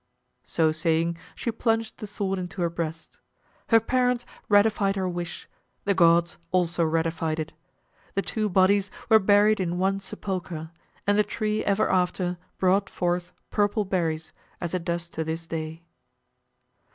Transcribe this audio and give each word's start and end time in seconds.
So 0.47 0.71
saying 0.71 1.17
she 1.35 1.51
plunged 1.51 1.99
the 1.99 2.07
sword 2.07 2.39
into 2.39 2.63
her 2.63 2.71
breast. 2.71 3.19
Her 3.69 3.79
parents 3.79 4.25
ratified 4.49 4.95
her 4.95 5.07
wish, 5.07 5.47
the 5.83 5.93
gods 5.93 6.39
also 6.51 6.83
ratified 6.83 7.39
it. 7.39 7.53
The 8.15 8.23
two 8.23 8.49
bodies 8.49 8.89
were 9.09 9.19
buried 9.19 9.59
in 9.59 9.77
one 9.77 9.99
sepulchre, 9.99 10.71
and 11.05 11.19
the 11.19 11.23
tree 11.23 11.63
ever 11.65 11.87
after 11.87 12.39
brought 12.57 12.89
forth 12.89 13.31
purple 13.51 13.85
berries, 13.85 14.33
as 14.59 14.73
it 14.73 14.83
does 14.85 15.07
to 15.09 15.23
this 15.23 15.45
day. 15.45 15.83